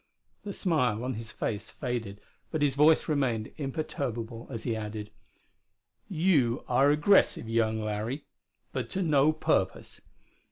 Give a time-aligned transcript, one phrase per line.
[0.41, 5.11] The smile on his face faded, but his voice remained imperturbable as he added:
[6.09, 8.25] "You are aggressive, young Larry
[8.73, 10.01] but to no purpose....